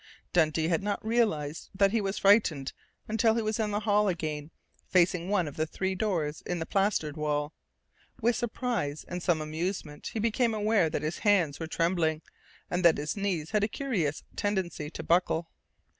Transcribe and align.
Dundee 0.33 0.67
had 0.67 0.81
not 0.81 1.05
realized 1.05 1.69
that 1.75 1.91
he 1.91 2.01
was 2.01 2.17
frightened 2.17 2.73
until 3.07 3.35
he 3.35 3.43
was 3.43 3.59
in 3.59 3.69
the 3.69 3.81
hall 3.81 4.07
again, 4.07 4.49
facing 4.87 5.29
one 5.29 5.47
of 5.47 5.57
the 5.57 5.67
three 5.67 5.93
doors 5.93 6.41
in 6.43 6.57
the 6.57 6.65
plastered 6.65 7.15
wall. 7.15 7.53
With 8.19 8.35
surprise, 8.35 9.05
and 9.07 9.21
some 9.21 9.41
amusement, 9.41 10.07
he 10.07 10.19
became 10.19 10.55
aware 10.55 10.89
that 10.89 11.03
his 11.03 11.19
hands 11.19 11.59
were 11.59 11.67
trembling, 11.67 12.23
and 12.67 12.83
that 12.83 12.97
his 12.97 13.15
knees 13.15 13.51
had 13.51 13.63
a 13.63 13.67
curious 13.67 14.23
tendency 14.35 14.89
to 14.89 15.03
buckle. 15.03 15.51